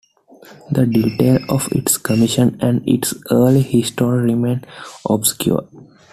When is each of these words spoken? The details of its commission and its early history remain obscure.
The 0.71 0.87
details 0.87 1.43
of 1.47 1.71
its 1.73 1.99
commission 1.99 2.57
and 2.59 2.81
its 2.89 3.13
early 3.29 3.61
history 3.61 4.19
remain 4.21 4.65
obscure. 5.07 5.67